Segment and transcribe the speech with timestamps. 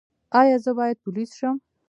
[0.39, 1.55] ایا زه باید پولیس شم؟